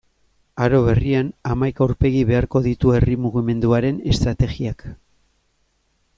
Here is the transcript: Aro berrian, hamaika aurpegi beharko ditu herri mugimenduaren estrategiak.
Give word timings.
Aro 0.67 0.77
berrian, 0.85 1.29
hamaika 1.51 1.83
aurpegi 1.87 2.23
beharko 2.31 2.61
ditu 2.69 2.95
herri 2.97 3.19
mugimenduaren 3.27 4.01
estrategiak. 4.15 4.87